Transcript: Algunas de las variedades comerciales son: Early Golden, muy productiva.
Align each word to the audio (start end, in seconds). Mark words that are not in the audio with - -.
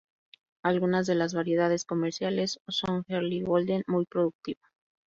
Algunas 0.63 1.05
de 1.05 1.13
las 1.13 1.35
variedades 1.35 1.85
comerciales 1.85 2.59
son: 2.67 3.03
Early 3.07 3.41
Golden, 3.43 3.83
muy 3.85 4.07
productiva. 4.07 4.67